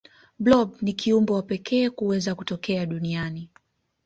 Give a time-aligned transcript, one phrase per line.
[0.39, 3.49] blob ni kiumbe wa pekee kuweza kutokea duniani